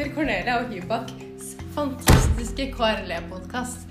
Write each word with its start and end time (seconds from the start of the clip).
til 0.00 0.12
Cornelia 0.14 0.54
og 0.56 0.70
Hybaks 0.72 1.56
fantastiske 1.74 2.70
KRLE-podkast. 2.72 3.90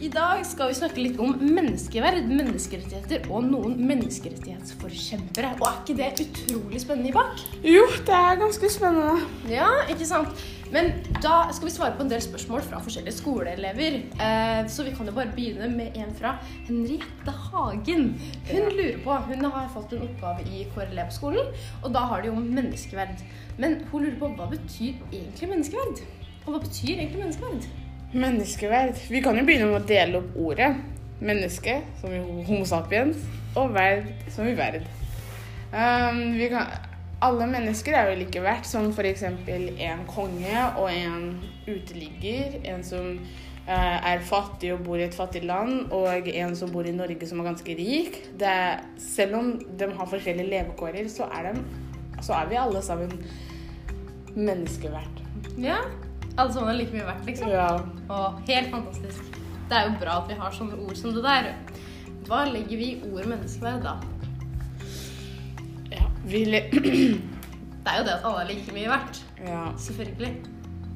I 0.00 0.08
dag 0.12 0.40
skal 0.48 0.70
vi 0.70 0.76
snakke 0.78 1.02
litt 1.02 1.20
om 1.20 1.34
menneskeverd, 1.42 2.24
menneskerettigheter 2.30 3.28
og 3.28 3.44
noen 3.50 3.76
menneskerettighetsforkjempere. 3.84 5.52
Og 5.60 5.68
er 5.68 5.78
ikke 5.82 5.98
det 6.00 6.24
utrolig 6.24 6.80
spennende, 6.80 7.12
Hybak? 7.12 7.44
Jo, 7.74 7.84
det 8.08 8.16
er 8.22 8.40
ganske 8.40 8.72
spennende. 8.72 9.28
Ja, 9.52 9.68
ikke 9.92 10.08
sant? 10.08 10.44
Men 10.72 10.90
da 11.24 11.52
skal 11.52 11.68
vi 11.68 11.72
svare 11.72 11.96
på 11.96 12.04
en 12.04 12.10
del 12.10 12.20
spørsmål 12.22 12.62
fra 12.66 12.78
forskjellige 12.84 13.16
skoleelever. 13.16 13.94
Eh, 14.26 14.66
så 14.68 14.84
vi 14.84 14.92
kan 14.96 15.08
jo 15.08 15.14
bare 15.16 15.32
begynne 15.32 15.68
med 15.72 15.96
en 15.96 16.12
fra 16.18 16.34
Henriette 16.66 17.32
Hagen. 17.46 18.10
Hun 18.50 18.68
lurer 18.76 18.98
på 19.04 19.16
Hun 19.28 19.44
har 19.44 19.70
fått 19.72 19.92
en 19.92 20.04
oppgave 20.04 20.44
i 20.44 20.66
KRLE 20.74 21.06
på 21.08 21.16
skolen, 21.16 21.54
og 21.82 21.94
da 21.94 22.04
har 22.10 22.22
de 22.22 22.32
om 22.32 22.42
menneskeverd. 22.42 23.24
Men 23.58 23.80
hun 23.92 24.04
lurer 24.04 24.18
på 24.20 24.32
hva 24.36 24.50
betyr 24.50 25.00
egentlig 25.12 25.48
menneskeverd? 25.48 26.04
Og 26.44 26.52
hva 26.52 26.60
betyr 26.60 26.98
egentlig 26.98 27.22
menneskeverd? 27.22 27.68
Menneskeverd. 28.12 29.04
Vi 29.10 29.22
kan 29.24 29.38
jo 29.38 29.46
begynne 29.48 29.70
med 29.70 29.80
å 29.80 29.88
dele 29.88 30.20
opp 30.20 30.36
ordet. 30.36 30.74
Menneske, 31.24 31.80
som 32.00 32.12
i 32.12 32.20
Homo 32.20 32.66
sapiens, 32.68 33.22
og 33.56 33.72
verd, 33.72 34.10
som 34.34 34.48
i 34.50 34.56
verd. 34.58 34.82
Um, 35.72 36.34
vi 36.36 36.50
kan, 36.52 36.68
alle 37.24 37.46
mennesker 37.48 37.96
er 37.96 38.10
jo 38.10 38.20
like 38.20 38.42
verdt, 38.44 38.68
som 38.68 38.90
f.eks. 38.92 39.24
en 39.24 40.04
konge 40.10 40.66
og 40.80 40.90
en 40.92 41.32
uteligger. 41.66 42.58
En 42.68 42.84
som 42.84 43.14
uh, 43.16 43.98
er 44.12 44.24
fattig 44.28 44.74
og 44.74 44.84
bor 44.86 45.00
i 45.00 45.06
et 45.06 45.16
fattig 45.16 45.44
land, 45.48 45.92
og 45.94 46.28
en 46.28 46.56
som 46.58 46.72
bor 46.74 46.86
i 46.86 46.94
Norge 46.94 47.28
som 47.30 47.40
er 47.40 47.50
ganske 47.50 47.76
rik. 47.78 48.20
Er, 48.40 48.84
selv 49.00 49.38
om 49.40 49.52
de 49.64 49.90
har 49.96 50.10
forskjellige 50.10 50.50
levekårer, 50.52 51.08
så 51.12 51.28
er, 51.32 51.52
de, 51.52 52.20
så 52.20 52.36
er 52.42 52.50
vi 52.52 52.60
alle 52.60 52.82
sammen 52.84 53.14
menneskeverdt. 54.34 55.22
Ja. 55.62 55.80
Alle 56.34 56.50
sammen 56.50 56.72
er 56.72 56.80
like 56.80 56.96
mye 56.96 57.06
verdt, 57.06 57.28
liksom? 57.28 57.52
Ja. 57.54 57.68
Og 58.10 58.40
helt 58.48 58.72
fantastisk. 58.74 59.38
Det 59.70 59.76
er 59.78 59.86
jo 59.88 60.00
bra 60.00 60.18
at 60.20 60.28
vi 60.28 60.36
har 60.36 60.52
sånne 60.52 60.76
ord 60.82 60.98
som 60.98 61.14
det 61.14 61.22
der. 61.24 61.54
Hva 62.28 62.42
legger 62.48 62.80
vi 62.80 62.90
i 62.94 63.12
ordet 63.12 63.30
menneskeverd, 63.30 63.84
da? 63.84 64.13
Ja, 66.24 66.60
Det 67.84 67.92
er 67.92 67.98
jo 68.00 68.04
det 68.06 68.12
at 68.14 68.24
alle 68.24 68.40
er 68.40 68.48
like 68.48 68.72
mye 68.72 68.88
verdt. 68.88 69.24
ja. 69.44 69.64
Selvfølgelig. 69.76 70.34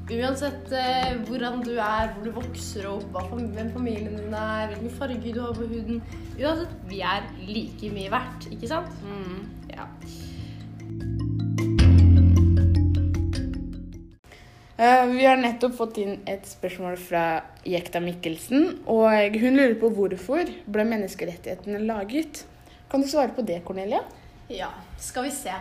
Uansett 0.09 0.71
eh, 0.73 1.19
hvordan 1.27 1.59
du 1.61 1.75
er, 1.77 2.07
hvor 2.15 2.23
du 2.25 2.31
vokser 2.33 2.87
opp, 2.89 3.13
hvem 3.29 3.69
familien 3.75 4.15
din 4.17 4.33
er, 4.33 4.71
hvilken 4.71 4.89
farge 4.97 5.33
du 5.35 5.37
har 5.43 5.53
på 5.53 5.67
huden 5.69 6.01
Uansett, 6.39 6.71
vi 6.89 7.03
er 7.05 7.27
like 7.45 7.91
mye 7.93 8.09
verdt, 8.09 8.47
ikke 8.49 8.71
sant? 8.71 8.89
Mm. 9.05 9.43
Ja. 9.69 9.85
Uh, 14.79 15.05
Vi 15.13 15.25
har 15.27 15.37
nettopp 15.37 15.75
fått 15.77 15.97
inn 16.01 16.21
et 16.25 16.47
spørsmål 16.47 16.97
fra 16.97 17.23
Jekta 17.67 18.01
Mikkelsen. 18.01 18.79
Og 18.89 19.37
hun 19.43 19.59
lurer 19.59 19.75
på 19.77 19.91
hvorfor 19.93 20.49
ble 20.65 20.85
menneskerettighetene 20.89 21.83
laget. 21.85 22.45
Kan 22.89 23.03
du 23.03 23.11
svare 23.11 23.35
på 23.35 23.45
det, 23.45 23.61
Cornelia? 23.67 24.01
Ja, 24.49 24.71
skal 24.97 25.27
vi 25.27 25.31
se. 25.31 25.53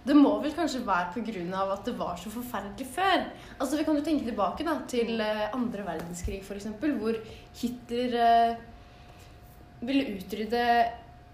Det 0.00 0.14
må 0.16 0.30
vel 0.40 0.54
kanskje 0.56 0.80
være 0.86 1.12
pga. 1.12 1.72
at 1.72 1.84
det 1.84 1.98
var 1.98 2.16
så 2.16 2.30
forferdelig 2.30 2.86
før. 2.86 3.26
Altså, 3.60 3.76
Vi 3.76 3.84
kan 3.84 3.96
jo 3.96 4.04
tenke 4.04 4.24
tilbake 4.24 4.64
da, 4.64 4.78
til 4.88 5.20
eh, 5.20 5.50
andre 5.52 5.84
verdenskrig, 5.84 6.40
f.eks., 6.42 6.66
hvor 6.80 7.14
Hitler 7.60 8.16
eh, 8.16 8.56
ville 9.80 10.16
utrydde 10.16 10.64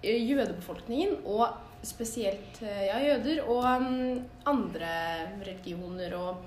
eh, 0.03 0.31
jødebefolkningen, 0.31 1.23
og 1.25 1.47
spesielt 1.83 2.59
eh, 2.63 2.87
ja, 2.89 2.99
jøder, 2.99 3.45
og 3.47 3.63
um, 3.63 4.21
andre 4.47 4.91
religioner 5.47 6.17
og 6.19 6.43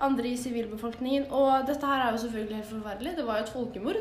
andre 0.00 0.28
i 0.28 0.36
sivilbefolkningen. 0.36 1.30
Og 1.32 1.66
dette 1.66 1.86
her 1.86 2.04
er 2.04 2.12
jo 2.12 2.18
selvfølgelig 2.26 2.56
helt 2.56 2.72
forferdelig. 2.74 3.16
Det 3.16 3.26
var 3.26 3.38
jo 3.38 3.46
et 3.46 3.56
folkemord. 3.56 3.96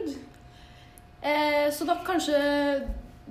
Eh, 1.24 1.72
så 1.72 1.88
da 1.88 1.96
kanskje 2.04 2.40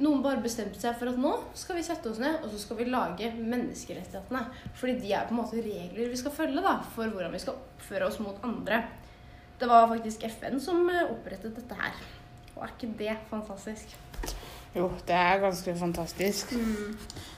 noen 0.00 0.22
bare 0.24 0.40
bestemte 0.40 0.80
seg 0.80 0.96
for 0.96 1.10
at 1.10 1.18
nå 1.20 1.32
skal 1.58 1.76
vi 1.76 1.84
sette 1.84 2.08
oss 2.08 2.20
ned 2.22 2.40
og 2.40 2.48
så 2.52 2.60
skal 2.62 2.78
vi 2.78 2.88
lage 2.88 3.28
menneskerettighetene. 3.36 4.42
Fordi 4.78 4.96
de 5.02 5.12
er 5.12 5.28
på 5.28 5.36
en 5.36 5.42
måte 5.42 5.60
regler 5.60 6.12
vi 6.12 6.20
skal 6.20 6.34
følge 6.34 6.64
da, 6.64 6.78
for 6.94 7.12
hvordan 7.12 7.34
vi 7.34 7.42
skal 7.42 7.58
oppføre 7.60 8.08
oss 8.08 8.20
mot 8.24 8.40
andre. 8.46 8.82
Det 9.60 9.68
var 9.70 9.90
faktisk 9.92 10.24
FN 10.38 10.58
som 10.62 10.88
eh, 10.90 11.04
opprettet 11.12 11.54
dette 11.58 11.76
her. 11.78 12.00
Og 12.56 12.64
er 12.64 12.72
ikke 12.74 12.92
det 12.98 13.16
fantastisk? 13.30 13.96
Jo, 14.72 14.88
det 15.06 15.16
er 15.16 15.42
ganske 15.42 15.74
fantastisk. 15.76 16.54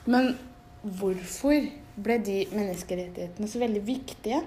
Men 0.06 0.36
hvorfor 0.82 1.66
ble 2.04 2.18
de 2.22 2.38
menneskerettighetene 2.52 3.50
så 3.50 3.62
veldig 3.62 3.82
viktige? 3.86 4.40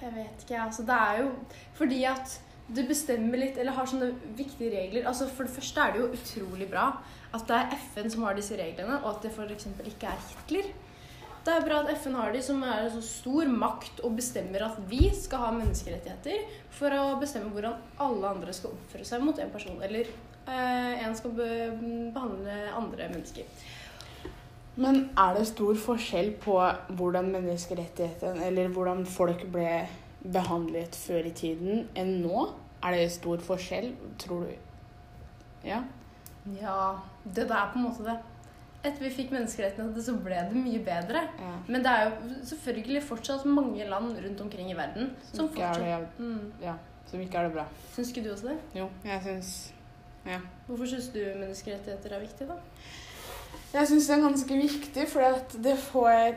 Jeg 0.00 0.12
vet 0.14 0.42
ikke, 0.44 0.60
altså 0.60 0.84
det 0.86 0.96
er 1.00 1.20
jo 1.22 1.30
fordi 1.74 2.02
at 2.04 2.34
du 2.68 2.80
bestemmer 2.88 3.40
litt, 3.40 3.58
eller 3.60 3.76
har 3.76 3.88
sånne 3.88 4.12
viktige 4.38 4.72
regler. 4.72 5.04
Altså 5.08 5.28
For 5.28 5.44
det 5.44 5.56
første 5.56 5.82
er 5.82 5.92
det 5.92 6.00
jo 6.00 6.12
utrolig 6.16 6.70
bra 6.70 6.88
at 7.34 7.44
det 7.50 7.58
er 7.58 7.78
FN 7.90 8.10
som 8.12 8.24
har 8.24 8.36
disse 8.38 8.56
reglene, 8.56 9.00
og 9.02 9.16
at 9.16 9.24
det 9.26 9.32
f.eks. 9.34 9.68
ikke 9.90 10.10
er 10.10 10.26
Hitler. 10.30 10.72
Det 11.44 11.52
er 11.52 11.64
bra 11.66 11.82
at 11.82 11.90
FN 12.00 12.14
har 12.16 12.30
de 12.32 12.40
som 12.40 12.62
er 12.64 12.86
en 12.86 12.92
så 12.94 13.02
stor 13.04 13.50
makt 13.52 13.98
og 14.06 14.14
bestemmer 14.16 14.64
at 14.64 14.78
vi 14.88 15.10
skal 15.12 15.42
ha 15.42 15.50
menneskerettigheter 15.52 16.46
for 16.72 16.94
å 16.96 17.18
bestemme 17.20 17.50
hvordan 17.52 17.82
alle 18.00 18.30
andre 18.30 18.54
skal 18.56 18.72
oppføre 18.72 19.04
seg 19.04 19.26
mot 19.26 19.36
en 19.42 19.52
person, 19.52 19.76
eller 19.84 20.08
eh, 20.08 21.02
en 21.04 21.16
skal 21.18 21.34
be 21.36 21.50
behandle 22.14 22.56
andre 22.72 23.10
mennesker. 23.12 23.50
Men 24.80 25.10
er 25.20 25.36
det 25.36 25.44
stor 25.50 25.76
forskjell 25.78 26.32
på 26.42 26.56
hvordan 26.96 27.28
menneskerettighetene, 27.34 28.48
eller 28.48 28.72
hvordan 28.72 29.04
folk 29.06 29.44
ble 29.52 29.68
behandlet 30.32 30.96
før 30.96 31.26
i 31.28 31.32
tiden, 31.36 31.88
enn 31.96 32.20
nå? 32.24 32.46
Er 32.84 32.96
det 32.96 33.12
stor 33.12 33.40
forskjell, 33.44 33.92
tror 34.20 34.44
du? 34.44 34.54
Ja? 35.64 35.82
Ja, 36.60 36.78
det 37.24 37.46
er 37.48 37.70
på 37.72 37.80
en 37.80 37.86
måte 37.86 38.04
det. 38.04 38.16
Etter 38.84 39.00
vi 39.06 39.12
fikk 39.16 39.30
menneskerettighetene, 39.32 40.02
så 40.04 40.16
ble 40.20 40.40
det 40.50 40.60
mye 40.60 40.80
bedre. 40.84 41.22
ja. 41.40 41.52
Men 41.68 41.84
det 41.84 41.92
er 41.92 42.02
jo 42.10 42.34
selvfølgelig 42.50 43.02
fortsatt 43.02 43.46
mange 43.48 43.86
land 43.88 44.18
rundt 44.26 44.40
omkring 44.44 44.70
i 44.70 44.76
verden 44.76 45.14
som 45.32 45.48
ikke 45.48 45.62
er 45.62 45.80
det, 45.80 46.08
mm. 46.18 46.52
ja. 46.62 46.74
Som 47.08 47.20
ikke 47.20 47.38
er 47.38 47.48
det 47.48 47.54
bra. 47.54 47.64
Syns 47.94 48.10
ikke 48.12 48.26
du 48.26 48.32
også 48.32 48.48
det? 48.52 48.58
Jo, 48.80 48.88
jeg 49.04 49.22
syns 49.24 49.54
Ja. 50.26 50.38
Hvorfor 50.66 50.88
syns 50.88 51.08
du 51.12 51.18
menneskerettigheter 51.20 52.12
er 52.16 52.20
viktig, 52.20 52.48
da? 52.48 52.54
Jeg 53.74 53.88
syns 53.88 54.06
det 54.06 54.16
er 54.16 54.22
ganske 54.22 54.56
viktig, 54.56 55.08
for 55.08 55.40
det 55.64 55.78
får 55.78 56.36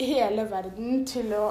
hele 0.00 0.46
verden 0.50 1.04
til 1.06 1.34
å 1.36 1.50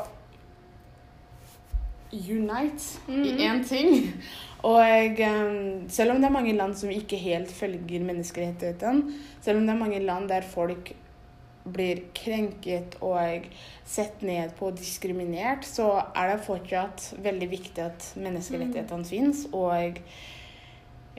unite 2.12 3.00
i 3.08 3.12
Mhm. 3.12 3.38
én 3.40 3.64
ting. 3.68 4.14
Og 4.64 4.82
eh, 5.20 5.88
selv 5.88 6.12
om 6.12 6.18
det 6.22 6.26
er 6.26 6.34
mange 6.34 6.54
land 6.58 6.76
som 6.76 6.90
ikke 6.90 7.18
helt 7.18 7.52
følger 7.52 8.00
menneskerettighetene, 8.04 9.14
selv 9.42 9.58
om 9.58 9.66
det 9.68 9.76
er 9.76 9.80
mange 9.80 10.00
land 10.00 10.28
der 10.30 10.42
folk 10.42 10.92
blir 11.70 12.02
krenket 12.16 12.96
og 13.02 13.46
sett 13.86 14.22
ned 14.22 14.56
på 14.58 14.68
og 14.72 14.76
diskriminert, 14.80 15.64
så 15.68 16.04
er 16.16 16.32
det 16.36 16.46
fortsatt 16.46 17.14
veldig 17.22 17.50
viktig 17.52 17.80
at 17.84 18.14
menneskerettighetene 18.18 19.06
fins. 19.06 19.46
Og 19.54 20.00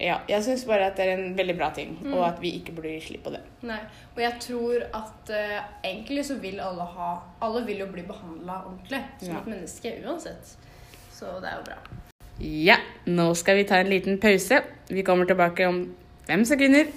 ja, 0.01 0.19
jeg 0.29 0.43
syns 0.47 0.65
bare 0.65 0.87
at 0.91 0.97
det 0.97 1.07
er 1.07 1.19
en 1.19 1.35
veldig 1.37 1.57
bra 1.59 1.71
ting, 1.77 1.99
Mm. 2.03 2.15
og 2.15 2.25
at 2.27 2.41
vi 2.41 2.51
ikke 2.59 2.73
burde 2.75 2.89
gi 2.89 3.01
slipp 3.01 3.23
på 3.25 3.31
det. 3.31 3.41
Nei. 3.63 3.79
Og 4.17 4.23
jeg 4.23 4.33
tror 4.41 4.83
at 4.95 5.31
uh, 5.31 5.61
egentlig 5.85 6.25
så 6.25 6.39
vil 6.41 6.59
alle 6.61 6.83
ha 6.97 7.19
Alle 7.43 7.65
vil 7.67 7.79
jo 7.79 7.87
bli 7.87 8.03
behandla 8.03 8.63
ordentlig 8.67 9.03
som 9.21 9.29
Ja. 9.35 9.39
et 9.41 9.47
menneske 9.47 9.93
uansett. 10.07 10.57
Så 11.21 11.37
det 11.43 11.51
er 11.51 11.59
jo 11.59 11.65
bra. 11.67 11.79
Ja, 12.41 12.79
nå 13.05 13.27
skal 13.37 13.59
vi 13.59 13.67
ta 13.69 13.83
en 13.83 13.91
liten 13.93 14.17
pause. 14.21 14.63
Vi 14.89 15.03
kommer 15.05 15.29
tilbake 15.29 15.67
om 15.69 15.83
fem 16.25 16.45
sekunder. 16.49 16.89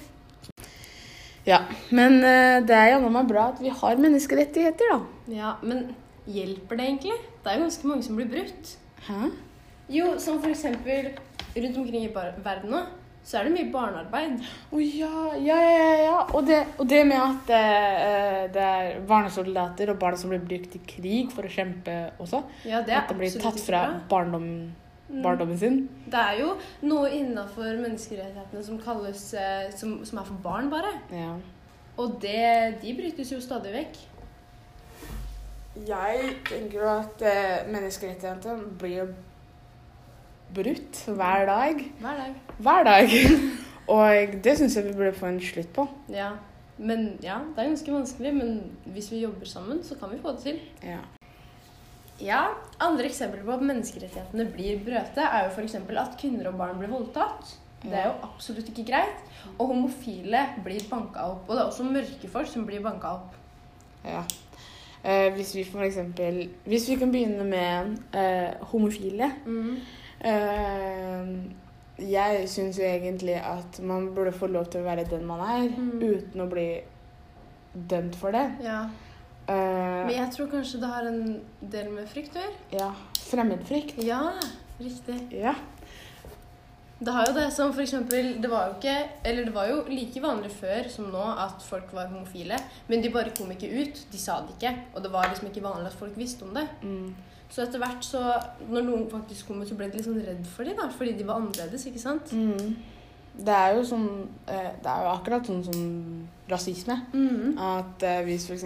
Ja, 1.43 1.59
men 1.91 2.21
eh, 2.23 2.61
det 2.63 2.77
er 2.77 2.93
jammen 2.93 3.11
meg 3.11 3.27
bra 3.27 3.49
at 3.51 3.59
vi 3.59 3.73
har 3.81 3.99
menneskerettigheter, 3.99 4.93
da. 4.93 4.99
Ja, 5.27 5.51
Men 5.61 5.89
hjelper 6.23 6.79
det 6.79 6.85
egentlig? 6.87 7.17
Det 7.43 7.51
er 7.51 7.59
jo 7.59 7.65
ganske 7.65 7.87
mange 7.91 8.07
som 8.07 8.15
blir 8.15 8.29
brutt. 8.31 8.77
Hæ? 9.09 9.27
Jo, 9.91 10.13
som 10.23 10.39
for 10.39 10.53
eksempel 10.53 11.11
rundt 11.57 11.77
omkring 11.77 12.05
i 12.05 12.13
verden 12.15 12.71
nå, 12.71 12.85
så 13.23 13.37
er 13.39 13.47
det 13.47 13.53
mye 13.55 13.71
barnearbeid. 13.71 14.41
Å 14.75 14.79
ja, 14.83 15.11
ja, 15.39 15.55
ja, 15.63 15.73
ja, 15.79 15.95
ja. 16.03 16.17
Og 16.35 16.45
det, 16.47 16.59
og 16.77 16.87
det 16.91 17.01
med 17.07 17.21
at 17.23 17.47
det, 17.47 17.61
det 18.57 18.63
er 18.67 18.97
barnesoldater 19.07 19.93
og 19.93 19.99
barn 20.01 20.17
som 20.19 20.33
blir 20.33 20.43
brukt 20.43 20.75
i 20.75 20.81
krig 20.87 21.31
for 21.31 21.47
å 21.47 21.51
kjempe 21.51 21.97
også. 22.19 22.43
Ja, 22.67 22.81
det 22.83 22.91
er 22.97 23.01
at 23.05 23.11
det 23.13 23.19
blir 23.21 23.37
tatt 23.43 23.59
fra 23.63 23.85
barndom, 24.11 24.47
Mm. 25.13 25.19
barndommen 25.21 25.57
sin. 25.59 25.75
Det 26.09 26.17
er 26.17 26.37
jo 26.39 26.53
noe 26.87 27.09
innafor 27.13 27.75
menneskerettighetene 27.77 28.61
som 28.65 28.79
kalles 28.81 29.19
eh, 29.37 29.67
som, 29.75 29.97
som 30.07 30.17
er 30.17 30.25
for 30.25 30.39
barn, 30.41 30.69
bare. 30.71 30.93
Ja. 31.13 31.35
Og 32.01 32.15
det, 32.23 32.79
de 32.81 32.93
brytes 32.97 33.29
jo 33.35 33.37
stadig 33.43 33.73
vekk. 33.75 33.99
Jeg 35.87 36.33
tenker 36.47 36.79
jo 36.79 36.87
at 36.89 37.21
eh, 37.25 37.67
menneskerettighetene 37.73 38.71
blir 38.81 39.11
brutt 40.55 41.03
hver 41.07 41.45
dag. 41.49 41.83
Hver 41.99 42.19
dag. 42.21 42.35
Hver 42.57 42.83
dag. 42.87 43.15
Og 43.93 44.35
det 44.43 44.57
syns 44.57 44.77
jeg 44.77 44.87
vi 44.87 44.93
burde 44.95 45.15
få 45.17 45.31
en 45.31 45.41
slutt 45.43 45.73
på. 45.75 45.87
Ja. 46.09 46.31
Men 46.77 47.17
ja, 47.23 47.39
det 47.53 47.63
er 47.63 47.71
ganske 47.71 47.93
vanskelig. 47.93 48.31
Men 48.35 48.61
hvis 48.85 49.11
vi 49.11 49.23
jobber 49.23 49.49
sammen, 49.49 49.83
så 49.83 49.97
kan 49.99 50.13
vi 50.13 50.21
få 50.21 50.35
det 50.37 50.45
til. 50.45 50.61
Ja. 50.83 51.01
Ja, 52.21 52.43
Andre 52.79 53.09
eksempler 53.09 53.43
på 53.43 53.55
at 53.57 53.65
menneskerettighetene 53.65 54.45
blir 54.53 54.79
brøte, 54.85 55.25
er 55.25 55.47
jo 55.47 55.51
f.eks. 55.55 55.75
at 55.75 56.17
kvinner 56.21 56.47
og 56.51 56.57
barn 56.61 56.77
blir 56.79 56.91
voldtatt. 56.93 57.57
Det 57.83 57.97
er 57.99 58.05
jo 58.07 58.13
absolutt 58.23 58.69
ikke 58.71 58.85
greit. 58.93 59.23
Og 59.57 59.67
homofile 59.73 60.45
blir 60.63 60.85
banka 60.89 61.25
opp. 61.33 61.49
Og 61.49 61.55
det 61.55 61.61
er 61.61 61.67
også 61.67 61.87
mørke 61.87 62.29
folk 62.31 62.47
som 62.47 62.67
blir 62.69 62.83
banka 62.83 63.17
opp. 63.17 63.35
Ja. 64.05 64.23
Eh, 65.03 65.33
hvis 65.35 65.51
vi 65.55 65.63
for 65.67 65.83
eksempel 65.83 66.49
Hvis 66.63 66.89
vi 66.89 66.95
kan 66.95 67.11
begynne 67.11 67.43
med 67.43 67.97
eh, 68.15 68.53
homofile 68.71 69.25
eh, 69.25 69.81
Jeg 72.03 72.47
syns 72.49 72.79
egentlig 72.79 73.35
at 73.37 73.79
man 73.85 74.09
burde 74.15 74.31
få 74.35 74.47
lov 74.51 74.65
til 74.71 74.81
å 74.81 74.87
være 74.87 75.05
den 75.09 75.25
man 75.27 75.39
er, 75.45 75.69
Mm. 75.69 75.99
uten 76.01 76.41
å 76.41 76.49
bli 76.49 76.81
dømt 77.89 78.15
for 78.15 78.31
det. 78.31 78.45
Ja. 78.63 78.83
Uh, 79.49 80.07
Men 80.07 80.15
jeg 80.15 80.29
tror 80.31 80.47
kanskje 80.47 80.79
det 80.79 80.87
har 80.89 81.03
en 81.07 81.41
del 81.71 81.89
med 81.91 82.07
frykt 82.07 82.35
å 82.35 82.39
gjøre. 82.39 82.79
ja. 82.79 82.91
Fremmedfrykt. 83.23 83.97
Ja, 84.03 84.31
riktig. 84.79 85.31
Ja. 85.31 85.53
Det 87.03 87.11
har 87.11 87.27
jo 87.27 87.35
det 87.35 87.49
som 87.51 87.73
for 87.73 87.83
eksempel, 87.83 88.29
det 88.41 88.49
var 88.51 88.69
jo 88.69 88.77
ikke, 88.77 88.95
eller 89.27 89.47
det 89.47 89.53
var 89.55 89.67
jo 89.67 89.81
like 89.89 90.21
vanlig 90.23 90.51
før 90.55 90.87
som 90.91 91.09
nå 91.11 91.23
at 91.45 91.63
folk 91.65 91.91
var 91.95 92.07
homofile, 92.11 92.57
men 92.87 93.03
de 93.03 93.11
bare 93.11 93.33
kom 93.35 93.51
ikke 93.51 93.71
ut. 93.81 94.05
De 94.11 94.19
sa 94.21 94.39
det 94.45 94.55
ikke, 94.55 94.73
og 94.93 95.03
det 95.03 95.11
var 95.11 95.27
liksom 95.29 95.49
ikke 95.49 95.65
vanlig 95.65 95.91
at 95.91 95.99
folk 95.99 96.17
visste 96.17 96.47
om 96.47 96.55
det. 96.55 96.67
Mm. 96.81 97.11
Så 97.53 97.65
etter 97.65 97.81
hvert 97.81 98.05
så, 98.05 98.21
når 98.69 98.85
noen 98.87 99.05
faktisk 99.11 99.49
kom 99.49 99.61
ut, 99.61 99.69
så 99.69 99.77
ble 99.77 99.91
de 99.93 100.01
sånn 100.05 100.21
redd 100.23 100.45
for 100.49 100.65
dem 100.65 100.79
da, 100.79 100.87
fordi 100.93 101.17
de 101.19 101.27
var 101.27 101.41
annerledes, 101.41 101.85
ikke 101.89 102.01
sant? 102.01 102.31
Mm. 102.33 102.75
Det 103.33 103.53
er 103.53 103.71
jo 103.73 103.81
sånn 103.89 104.09
eh, 104.45 104.73
Det 104.77 104.89
er 104.91 105.05
jo 105.05 105.09
akkurat 105.09 105.47
sånn 105.49 105.63
som 105.65 105.79
rasisme. 106.49 106.99
Mm. 107.13 107.57
At 107.57 108.05
eh, 108.05 108.21
hvis 108.27 108.45
f.eks. 108.45 108.65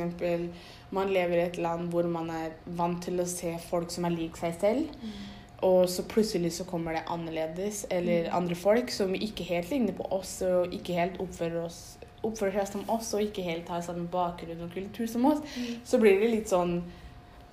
man 0.95 1.11
lever 1.13 1.39
i 1.39 1.45
et 1.45 1.59
land 1.63 1.87
hvor 1.91 2.07
man 2.11 2.29
er 2.35 2.57
vant 2.75 2.99
til 3.03 3.23
å 3.23 3.27
se 3.27 3.53
folk 3.63 3.91
som 3.93 4.07
er 4.07 4.15
lik 4.15 4.39
seg 4.39 4.55
selv, 4.59 5.03
og 5.63 5.87
så 5.89 6.03
plutselig 6.03 6.51
så 6.53 6.63
kommer 6.65 6.93
det 6.93 7.05
annerledes, 7.09 7.85
eller 7.89 8.29
andre 8.35 8.55
folk 8.55 8.91
som 8.93 9.13
ikke 9.15 9.43
helt 9.43 9.69
ligner 9.71 9.93
på 9.97 10.05
oss, 10.13 10.41
og 10.45 10.73
ikke 10.73 10.93
helt 10.93 11.17
oppfører, 11.19 11.65
oss, 11.65 11.97
oppfører 12.23 12.59
seg 12.59 12.67
som 12.67 12.89
oss, 12.89 13.13
og 13.13 13.21
ikke 13.21 13.41
helt 13.43 13.67
har 13.69 13.81
samme 13.81 14.07
bakgrunn 14.07 14.61
og 14.61 14.71
kultur 14.73 15.07
som 15.07 15.25
oss, 15.25 15.39
Mm. 15.57 15.79
så 15.83 15.99
blir 15.99 16.19
det 16.19 16.29
litt 16.31 16.47
sånn 16.49 16.83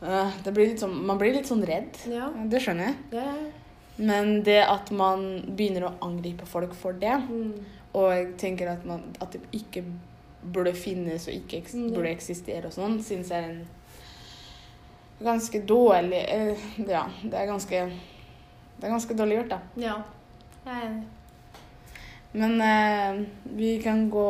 uh, 0.03 0.31
det 0.45 0.53
blir 0.53 0.67
litt 0.69 0.81
sånn, 0.81 0.95
Man 1.07 1.17
blir 1.19 1.33
litt 1.33 1.47
sånn 1.49 1.65
redd. 1.65 1.97
Ja, 2.13 2.29
Det 2.49 2.61
skjønner 2.61 2.85
jeg. 2.91 2.97
ja, 3.13 3.25
ja. 3.25 3.51
Men 3.97 4.43
det 4.43 4.59
at 4.69 4.91
man 4.91 5.43
begynner 5.57 5.87
å 5.89 5.93
angripe 6.03 6.45
folk 6.47 6.75
for 6.75 6.93
det, 6.93 7.15
Mm. 7.31 7.55
og 7.95 8.11
jeg 8.13 8.37
tenker 8.37 8.69
at, 8.73 8.85
man, 8.85 9.03
at 9.21 9.31
det 9.33 9.41
ikke 9.53 9.85
burde 10.53 10.75
finnes 10.75 11.27
og 11.29 11.33
ikke 11.35 11.57
eks 11.63 11.75
Mm. 11.75 11.95
burde 11.95 12.11
eksistere 12.11 12.67
og 12.67 12.73
sånn, 12.73 12.99
syns 13.03 13.29
jeg 13.31 13.45
er 13.45 13.49
en 13.51 13.67
ganske 15.25 15.61
dårlig 15.67 16.23
eh, 16.29 16.65
Ja, 16.89 17.05
det 17.23 17.35
er 17.41 17.51
ganske 17.51 17.85
Det 17.89 18.87
er 18.87 18.93
ganske 18.93 19.17
dårlig 19.17 19.39
gjort, 19.41 19.55
da. 19.55 19.59
Ja, 19.81 19.95
jeg 20.65 20.75
er 20.75 20.89
enig. 20.89 21.05
Men 22.35 22.61
eh, 22.61 23.27
vi 23.57 23.77
kan 23.83 24.09
gå 24.11 24.29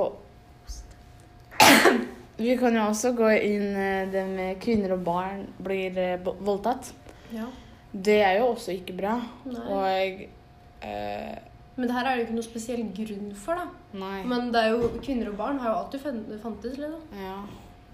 Vi 2.37 2.57
kan 2.59 2.75
jo 2.77 2.89
også 2.89 3.13
gå 3.17 3.31
inn 3.39 3.77
eh, 3.79 4.09
det 4.11 4.25
med 4.29 4.61
kvinner 4.63 4.97
og 4.97 5.05
barn 5.07 5.45
blir 5.63 5.99
eh, 6.03 6.19
voldtatt. 6.25 6.91
Ja. 7.33 7.47
Det 7.95 8.17
er 8.27 8.41
jo 8.41 8.49
også 8.51 8.75
ikke 8.75 8.97
bra. 8.99 9.15
Nei. 9.47 9.67
Og 9.71 10.89
eh, 10.89 11.37
Men 11.77 11.87
det 11.87 11.95
her 11.95 12.09
er 12.09 12.11
det 12.11 12.17
jo 12.17 12.27
ikke 12.27 12.39
noe 12.41 12.47
spesiell 12.47 12.83
grunn 12.97 13.31
for, 13.39 13.63
da. 13.63 13.99
Nei. 14.03 14.19
Men 14.27 14.51
det 14.55 14.65
er 14.65 14.75
jo, 14.75 14.91
kvinner 14.99 15.31
og 15.31 15.39
barn 15.39 15.63
har 15.63 15.71
jo 15.71 15.79
alltid 15.85 16.03
fantes, 16.43 16.77
liksom. 16.83 17.07
Ja, 17.23 17.39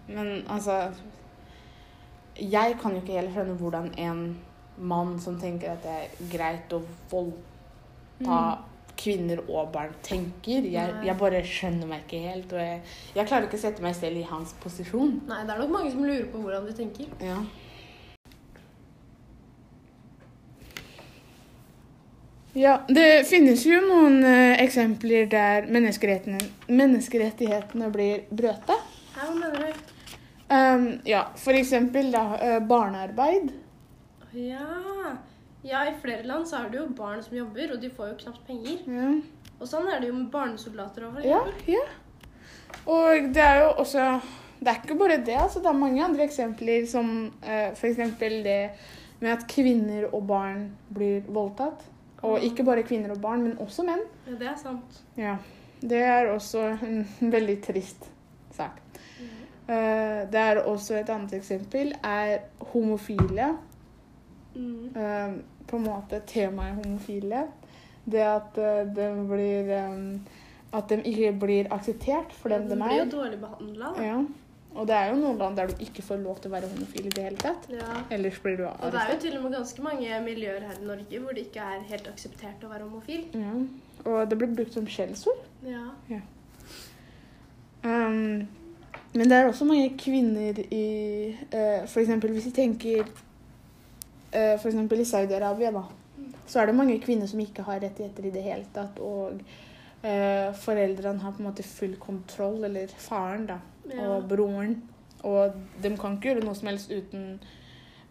men 0.08 0.32
altså 0.48 0.80
Jeg 2.40 2.78
kan 2.80 2.96
jo 2.96 3.02
ikke 3.02 3.18
heller 3.18 3.34
skjønne 3.34 3.58
hvordan 3.60 3.92
en 4.00 4.24
mann 4.80 5.18
som 5.20 5.36
tenker 5.40 5.74
at 5.74 5.84
det 5.84 5.96
er 5.96 6.28
greit 6.32 6.72
å 6.72 6.80
voldta 7.10 8.40
kvinner 9.00 9.40
og 9.48 9.70
barn, 9.72 9.94
tenker. 10.04 10.66
Jeg, 10.68 11.00
jeg 11.06 11.16
bare 11.20 11.40
skjønner 11.46 11.88
meg 11.88 12.04
ikke 12.04 12.20
helt. 12.26 12.52
Og 12.52 12.60
jeg, 12.60 12.82
jeg 13.16 13.28
klarer 13.30 13.48
ikke 13.48 13.60
å 13.60 13.64
sette 13.64 13.84
meg 13.84 13.96
selv 13.96 14.20
i 14.20 14.28
hans 14.28 14.52
posisjon. 14.62 15.18
Nei, 15.28 15.42
det 15.46 15.54
er 15.54 15.62
nok 15.62 15.74
mange 15.74 15.92
som 15.94 16.04
lurer 16.04 16.28
på 16.32 16.42
hvordan 16.44 16.68
du 16.68 16.74
tenker. 16.76 17.10
Ja. 17.24 17.40
Ja, 22.58 22.80
det 22.90 23.28
finnes 23.30 23.62
jo 23.62 23.78
noen 23.84 24.24
uh, 24.26 24.58
eksempler 24.58 25.28
der 25.30 25.68
menneskerettighetene, 25.70 26.50
menneskerettighetene 26.66 27.90
blir 27.94 28.24
brøte. 28.34 28.74
Hva 29.14 29.30
mener 29.36 29.70
du? 29.70 29.89
Um, 30.50 31.00
ja, 31.06 31.28
for 31.38 31.54
eksempel 31.54 32.10
da, 32.10 32.24
eh, 32.42 32.60
barnearbeid. 32.60 33.52
Ja. 34.32 35.16
ja, 35.62 35.84
i 35.86 35.94
flere 36.02 36.22
land 36.26 36.48
så 36.48 36.56
er 36.56 36.70
det 36.70 36.80
jo 36.80 36.88
barn 36.98 37.22
som 37.22 37.36
jobber, 37.36 37.74
og 37.74 37.82
de 37.82 37.90
får 37.90 38.08
jo 38.08 38.16
knapt 38.24 38.42
penger. 38.48 38.80
Ja. 38.90 39.10
Og 39.60 39.68
sånn 39.70 39.86
er 39.92 40.00
det 40.00 40.10
jo 40.10 40.16
med 40.16 40.30
barnesoldater 40.32 41.06
for 41.06 41.26
ja, 41.26 41.40
ja. 41.68 41.84
Og 42.88 43.30
det 43.34 43.42
er 43.42 43.58
jo 43.64 43.70
også 43.82 44.04
Det 44.60 44.70
er 44.70 44.78
ikke 44.78 44.96
bare 44.98 45.20
det, 45.24 45.36
altså. 45.36 45.60
Det 45.60 45.70
er 45.70 45.78
mange 45.78 46.02
andre 46.04 46.26
eksempler 46.26 46.84
som 46.88 47.30
uh, 47.44 47.70
for 47.78 47.88
eksempel 47.88 48.42
det 48.44 48.58
med 49.20 49.32
at 49.32 49.46
kvinner 49.48 50.08
og 50.10 50.26
barn 50.28 50.66
blir 50.92 51.24
voldtatt. 51.28 51.86
Og 52.26 52.44
ikke 52.44 52.64
bare 52.64 52.84
kvinner 52.84 53.14
og 53.14 53.22
barn, 53.22 53.46
men 53.46 53.56
også 53.62 53.86
menn. 53.86 54.02
Ja, 54.26 54.36
det 54.36 54.50
er 54.50 54.58
sant. 54.60 55.00
Ja. 55.16 55.38
Det 55.80 56.02
er 56.04 56.28
også 56.34 56.66
en 56.84 57.06
veldig 57.32 57.56
trist 57.64 58.10
sak. 58.52 58.89
Eh, 59.70 60.20
det 60.32 60.40
er 60.40 60.62
også 60.66 60.98
et 60.98 61.10
annet 61.12 61.36
eksempel 61.38 61.92
er 62.02 62.38
homofile. 62.72 63.52
Mm. 64.54 64.96
eh, 64.96 65.34
på 65.70 65.76
en 65.78 65.84
måte 65.86 66.22
temaet 66.26 66.74
homofile. 66.84 67.44
Det 68.04 68.22
at 68.26 68.58
eh, 68.58 68.86
de 68.96 69.08
blir 69.28 69.74
At 70.72 70.88
de 70.88 71.02
ikke 71.02 71.32
blir 71.40 71.66
akseptert 71.74 72.32
for 72.32 72.48
den 72.48 72.68
de 72.68 72.72
er. 72.72 72.76
de 72.76 72.82
blir 72.84 73.04
jo 73.04 73.10
dårlig 73.10 73.40
behandla. 73.40 74.02
Ja. 74.02 74.18
Og 74.74 74.86
det 74.86 74.94
er 74.94 75.08
jo 75.10 75.16
noen 75.18 75.38
land 75.38 75.56
der 75.56 75.66
du 75.66 75.80
ikke 75.82 76.02
får 76.02 76.20
lov 76.22 76.36
til 76.38 76.50
å 76.50 76.54
være 76.54 76.68
homofil 76.70 77.06
i 77.06 77.14
det 77.14 77.24
hele 77.24 77.36
tatt. 77.36 77.66
Ja. 77.70 78.02
Ellers 78.10 78.38
blir 78.38 78.56
du 78.56 78.66
Og 78.68 78.92
det 78.92 79.00
er 79.00 79.12
jo 79.14 79.18
til 79.20 79.36
og 79.36 79.42
med 79.42 79.56
ganske 79.56 79.82
mange 79.82 80.20
miljøer 80.24 80.60
her 80.60 80.78
i 80.78 80.86
Norge 80.86 81.18
hvor 81.18 81.34
det 81.34 81.46
ikke 81.48 81.64
er 81.74 81.82
helt 81.90 82.06
akseptert 82.12 82.62
å 82.62 82.70
være 82.70 82.86
homofil. 82.86 83.24
Ja. 83.34 83.56
Og 84.04 84.30
det 84.30 84.38
blir 84.38 84.54
brukt 84.54 84.72
som 84.78 84.86
skjellsord. 84.86 85.42
Ja. 85.66 86.20
Um, 87.82 88.46
men 89.14 89.30
det 89.30 89.36
er 89.36 89.48
også 89.48 89.66
mange 89.66 89.88
kvinner 89.98 90.58
i 90.70 90.84
For 91.50 91.98
eksempel 91.98 92.30
hvis 92.30 92.46
vi 92.46 92.52
tenker 92.54 93.08
For 94.30 94.68
eksempel 94.70 95.02
i 95.02 95.08
Saudi-Arabia, 95.08 95.72
da. 95.74 95.82
Så 96.50 96.60
er 96.60 96.66
det 96.66 96.74
mange 96.74 96.98
kvinner 97.02 97.26
som 97.30 97.40
ikke 97.42 97.62
har 97.62 97.78
rettigheter 97.82 98.26
i 98.26 98.32
det 98.34 98.42
hele 98.42 98.66
tatt. 98.74 98.98
Og 98.98 99.38
uh, 100.02 100.48
foreldrene 100.58 101.22
har 101.22 101.34
på 101.36 101.42
en 101.42 101.48
måte 101.50 101.66
full 101.66 101.94
kontroll, 102.02 102.64
eller 102.66 102.90
faren, 102.98 103.46
da. 103.52 103.60
Ja. 103.90 104.08
Og 104.08 104.28
broren. 104.28 104.80
Og 105.26 105.54
de 105.82 105.92
kan 106.00 106.16
ikke 106.16 106.32
gjøre 106.32 106.46
noe 106.46 106.58
som 106.58 106.70
helst 106.70 106.90
uten 106.90 107.26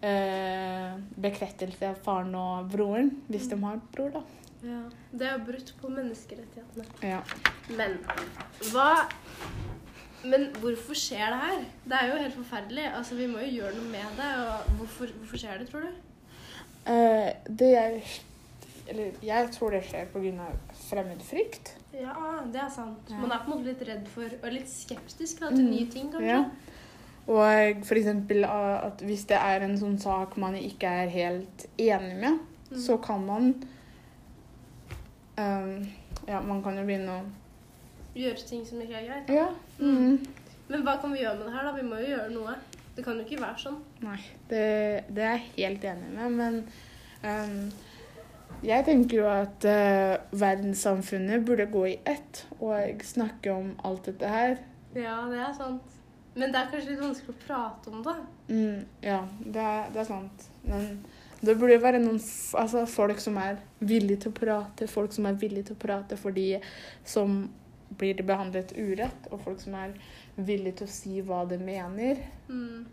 uh, 0.04 1.00
bekreftelse 1.20 1.92
av 1.92 2.00
faren 2.06 2.36
og 2.40 2.70
broren. 2.72 3.12
Hvis 3.28 3.50
de 3.52 3.60
har 3.64 3.82
bror, 3.96 4.14
da. 4.20 4.24
ja. 4.64 4.84
Det 5.12 5.28
er 5.28 5.44
brutt 5.44 5.74
på 5.82 5.92
menneskerettighetene. 5.92 6.88
Ja. 7.04 7.20
Men 7.76 8.00
hva 8.72 8.92
Men 10.26 10.50
hvorfor 10.60 10.94
skjer 11.00 11.30
det 11.32 11.40
her? 11.42 11.60
Det 11.86 11.98
er 12.02 12.08
jo 12.12 12.18
helt 12.22 12.34
forferdelig. 12.36 12.86
Altså, 12.98 13.16
Vi 13.16 13.28
må 13.28 13.40
jo 13.40 13.52
gjøre 13.62 13.76
noe 13.76 13.92
med 13.92 14.18
det. 14.20 14.32
Og 14.46 14.72
hvorfor, 14.80 15.06
hvorfor 15.18 15.38
skjer 15.38 15.58
det, 15.62 15.70
tror 15.70 15.80
du? 15.80 15.92
Uh, 16.90 17.30
det 17.60 17.70
jeg 17.72 18.04
Eller 18.90 19.12
jeg 19.24 19.50
tror 19.52 19.70
det 19.70 19.84
skjer 19.86 20.06
pga. 20.14 20.48
fremmedfrykt. 20.90 21.76
Ja, 21.94 22.14
det 22.54 22.62
er 22.62 22.70
sant. 22.76 23.10
Man 23.10 23.32
er 23.32 23.44
på 23.46 23.52
en 23.52 23.58
måte 23.60 23.66
litt 23.70 23.82
redd 23.88 24.08
for 24.08 24.24
Og 24.44 24.52
litt 24.52 24.70
skeptisk 24.70 25.40
da, 25.40 25.50
til 25.50 25.66
Mm. 25.66 25.72
nye 25.72 25.88
ting, 25.92 26.12
kanskje. 26.12 26.28
Ja. 26.28 26.44
Og 27.28 27.38
uh, 27.38 28.86
at 28.88 29.02
hvis 29.06 29.26
det 29.26 29.38
er 29.38 29.62
en 29.62 29.78
sånn 29.78 30.00
sak 30.02 30.38
man 30.38 30.56
ikke 30.56 30.88
er 30.88 31.08
helt 31.10 31.68
enig 31.78 32.16
med, 32.20 32.40
Mm. 32.72 32.78
så 32.78 32.98
kan 32.98 33.26
man 33.26 33.64
um, 35.38 35.88
Ja, 36.28 36.40
man 36.42 36.64
kan 36.64 36.78
jo 36.78 36.84
begynne 36.86 37.10
å 37.10 37.22
Gjøre 38.16 38.48
ting 38.50 38.66
som 38.66 38.82
ikke 38.82 38.94
er 39.00 39.06
greit. 39.08 39.30
Ja. 39.30 39.48
Mm. 39.80 40.20
Men 40.70 40.86
hva 40.86 40.98
kan 41.02 41.14
vi 41.14 41.24
gjøre 41.24 41.40
med 41.40 41.48
det 41.50 41.56
her, 41.56 41.68
da? 41.68 41.76
Vi 41.76 41.86
må 41.88 42.00
jo 42.02 42.12
gjøre 42.12 42.34
noe. 42.34 42.56
Det 42.96 43.06
kan 43.06 43.20
jo 43.20 43.26
ikke 43.26 43.42
være 43.42 43.62
sånn. 43.62 43.78
Nei, 44.04 44.20
det, 44.50 44.64
det 45.16 45.24
er 45.24 45.38
jeg 45.38 45.46
helt 45.56 45.86
enig 45.88 46.10
med, 46.18 46.34
men 46.36 46.58
um, 47.24 47.70
jeg 48.66 48.86
tenker 48.90 49.22
jo 49.22 49.30
at 49.32 49.68
uh, 49.70 50.18
verdenssamfunnet 50.36 51.46
burde 51.48 51.70
gå 51.72 51.86
i 51.94 51.96
ett 52.10 52.44
og 52.60 53.06
snakke 53.08 53.54
om 53.56 53.72
alt 53.88 54.10
dette 54.12 54.34
her. 54.34 54.60
Ja, 54.98 55.22
det 55.32 55.40
er 55.40 55.56
sant. 55.56 55.96
Men 56.36 56.52
det 56.52 56.60
er 56.60 56.70
kanskje 56.72 56.94
litt 56.94 57.02
vanskelig 57.02 57.34
å 57.36 57.40
prate 57.46 57.94
om 57.94 58.04
det. 58.06 58.18
Mm, 58.50 58.84
ja, 59.04 59.22
det 59.46 59.64
er, 59.64 59.90
det 59.94 60.04
er 60.04 60.10
sant. 60.10 60.46
Men 60.68 60.92
det 61.40 61.56
burde 61.56 61.78
jo 61.78 61.84
være 61.84 62.02
noen 62.04 62.20
f 62.20 62.54
altså 62.60 62.84
folk 62.90 63.22
som 63.24 63.40
er 63.42 63.62
villige 63.80 64.26
til 64.26 64.34
å 64.34 64.38
prate, 64.42 64.90
folk 64.92 65.16
som 65.16 65.28
er 65.30 65.40
villige 65.40 65.70
til 65.70 65.80
å 65.80 65.82
prate 65.88 66.20
for 66.20 66.36
de 66.36 66.60
som 67.08 67.42
blir 67.98 68.14
det 68.14 68.24
behandlet 68.24 68.74
urett, 68.78 69.28
og 69.32 69.42
folk 69.44 69.62
som 69.62 69.76
er 69.80 69.96
villige 70.36 70.82
til 70.82 70.88
å 70.88 70.94
si 70.94 71.22
hva 71.26 71.44
de 71.50 71.58
mener. 71.62 72.24
Mm. 72.48 72.88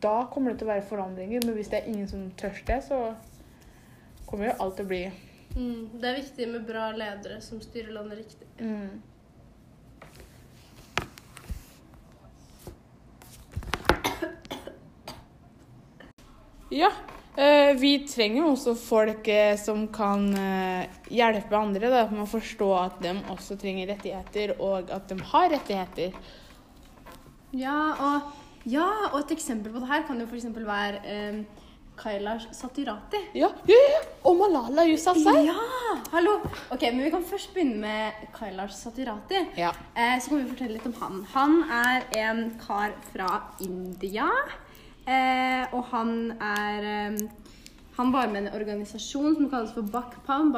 da 0.00 0.26
kommer 0.32 0.52
det 0.52 0.58
til 0.58 0.68
å 0.68 0.72
være 0.72 0.86
forandringer. 0.88 1.42
Men 1.44 1.54
hvis 1.54 1.68
det 1.72 1.80
er 1.80 1.88
ingen 1.90 2.08
som 2.08 2.30
tør 2.38 2.60
det, 2.66 2.78
så 2.86 3.14
kommer 4.26 4.46
jo 4.46 4.58
alt 4.60 4.76
til 4.78 4.86
å 4.86 4.92
bli 4.92 5.04
Mm, 5.54 6.00
det 6.02 6.08
er 6.08 6.16
viktig 6.18 6.46
med 6.50 6.64
bra 6.66 6.88
ledere 6.90 7.36
som 7.40 7.60
styrer 7.62 7.92
landet 7.94 8.18
riktig. 8.18 8.46
mm. 8.58 9.02
Ja. 16.74 16.90
Eh, 17.36 17.72
vi 17.80 17.92
trenger 18.08 18.42
jo 18.42 18.52
også 18.52 18.74
folk 18.78 19.28
eh, 19.32 19.56
som 19.60 19.86
kan 19.94 20.28
eh, 20.38 20.86
hjelpe 21.10 21.58
andre 21.58 21.90
da, 21.92 22.06
med 22.12 22.24
å 22.26 22.30
forstå 22.30 22.70
at 22.78 23.02
de 23.04 23.16
også 23.34 23.58
trenger 23.60 23.90
rettigheter, 23.94 24.56
og 24.60 24.90
at 24.94 25.10
de 25.10 25.18
har 25.32 25.50
rettigheter. 25.54 26.16
Ja, 27.54 27.78
og, 28.02 28.32
ja, 28.66 28.88
og 29.12 29.20
et 29.24 29.36
eksempel 29.36 29.74
på 29.74 29.82
det 29.82 29.90
her 29.92 30.08
kan 30.08 30.18
jo 30.18 30.26
f.eks. 30.26 30.48
være 30.54 31.02
eh, 31.06 31.44
Kailash 31.96 32.50
Satirati. 32.52 33.20
Ja, 33.38 33.48
ja, 33.70 33.78
ja. 33.92 34.00
Og 34.26 34.36
Malala 34.40 34.86
Yousafzai. 34.88 35.44
Ja! 35.46 35.54
Hallo! 36.10 36.40
Ok, 36.74 36.82
men 36.82 37.04
Vi 37.04 37.10
kan 37.14 37.24
først 37.24 37.54
begynne 37.54 37.78
med 37.78 38.26
Kailash 38.34 38.74
Satirati. 38.74 39.44
Ja. 39.56 39.70
Eh, 39.94 40.18
så 40.20 40.30
kan 40.32 40.42
vi 40.42 40.50
fortelle 40.50 40.74
litt 40.74 40.88
om 40.90 40.96
han. 41.00 41.22
Han 41.34 41.56
er 41.70 42.08
en 42.24 42.44
kar 42.66 42.96
fra 43.12 43.30
India. 43.62 44.26
Og 45.84 45.90
han 45.92 46.14
er 46.40 46.86
eh, 46.88 47.18
Han 47.98 48.10
var 48.10 48.26
med 48.32 48.46
en 48.48 48.54
organisasjon 48.56 49.36
som 49.36 49.50
kalles 49.52 49.70
for 49.76 49.86
Bakpam, 49.86 50.48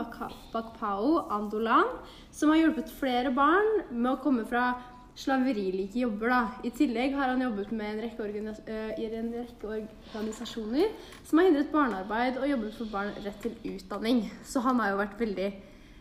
Bakpao 0.53 1.27
Andolan, 1.29 1.91
som 2.33 2.49
har 2.49 2.63
hjulpet 2.63 2.89
flere 2.97 3.29
barn 3.35 3.83
med 3.91 4.15
å 4.15 4.21
komme 4.23 4.47
fra 4.49 4.71
slaverilike 5.17 6.01
jobber. 6.01 6.29
da. 6.33 6.41
I 6.65 6.71
tillegg 6.73 7.13
har 7.17 7.29
han 7.35 7.43
jobbet 7.45 7.73
med 7.77 7.91
en 7.91 8.01
rekke, 8.07 8.57
eh, 8.69 9.01
i 9.01 9.07
en 9.19 9.31
rekke 9.35 9.69
organisasjoner 10.15 10.89
som 11.25 11.39
har 11.39 11.49
hindret 11.51 11.71
barnearbeid 11.73 12.39
og 12.41 12.49
jobbet 12.49 12.75
for 12.79 12.93
barn 12.93 13.13
rett 13.25 13.41
til 13.43 13.55
utdanning. 13.65 14.31
Så 14.45 14.63
han 14.65 14.81
har 14.81 14.95
jo 14.95 15.01
vært 15.03 15.21
veldig 15.21 15.47